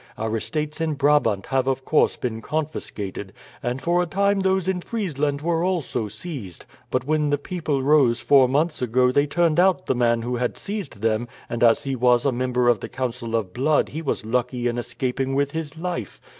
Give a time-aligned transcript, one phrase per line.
[0.17, 4.81] Our estates in Brabant have of course been confiscated, and for a time those in
[4.81, 6.65] Friesland were also seized.
[6.89, 10.57] But when the people rose four months ago they turned out the man who had
[10.57, 14.25] seized them, and as he was a member of the Council of Blood he was
[14.25, 16.19] lucky in escaping with his life.